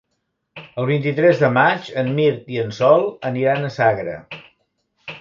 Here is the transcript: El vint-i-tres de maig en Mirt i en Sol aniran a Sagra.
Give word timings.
El 0.83 0.87
vint-i-tres 0.91 1.43
de 1.43 1.51
maig 1.59 1.91
en 2.05 2.11
Mirt 2.21 2.51
i 2.57 2.59
en 2.65 2.75
Sol 2.81 3.09
aniran 3.33 3.67
a 3.67 3.73
Sagra. 3.81 4.21